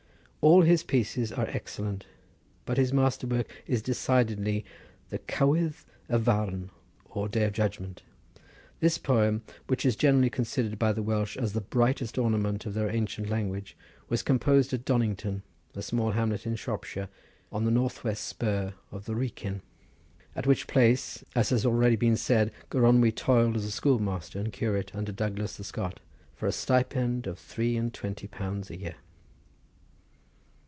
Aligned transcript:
All 0.43 0.63
his 0.63 0.81
pieces 0.81 1.31
are 1.31 1.45
excellent, 1.49 2.07
but 2.65 2.77
his 2.77 2.91
masterwork 2.91 3.47
is 3.67 3.83
decidedly 3.83 4.65
the 5.09 5.19
"Cywydd 5.19 5.85
y 6.09 6.17
Farn" 6.17 6.71
or 7.05 7.29
"Day 7.29 7.43
of 7.43 7.53
Judgment." 7.53 8.01
This 8.79 8.97
poem 8.97 9.43
which 9.67 9.85
is 9.85 9.95
generally 9.95 10.31
considered 10.31 10.79
by 10.79 10.93
the 10.93 11.03
Welsh 11.03 11.37
as 11.37 11.53
the 11.53 11.61
brightest 11.61 12.17
ornament 12.17 12.65
of 12.65 12.73
their 12.73 12.89
ancient 12.89 13.29
language, 13.29 13.77
was 14.09 14.23
composed 14.23 14.73
at 14.73 14.83
Donnington, 14.83 15.43
a 15.75 15.83
small 15.83 16.09
hamlet 16.13 16.47
in 16.47 16.55
Shropshire 16.55 17.09
on 17.51 17.65
the 17.65 17.69
north 17.69 18.03
west 18.03 18.23
spur 18.25 18.73
of 18.91 19.05
the 19.05 19.13
Wrekin, 19.13 19.61
at 20.35 20.47
which 20.47 20.65
place, 20.65 21.23
as 21.35 21.49
has 21.51 21.61
been 21.61 21.71
already 21.71 22.15
said, 22.15 22.51
Gronwy 22.71 23.11
toiled 23.11 23.57
as 23.57 23.71
schoolmaster 23.71 24.39
and 24.39 24.51
curate 24.51 24.91
under 24.95 25.11
Douglas 25.11 25.57
the 25.57 25.63
Scot, 25.63 25.99
for 26.33 26.47
a 26.47 26.51
stipend 26.51 27.27
of 27.27 27.37
three 27.37 27.77
and 27.77 27.93
twenty 27.93 28.25
pounds 28.27 28.71
a 28.71 28.79
year. 28.79 28.95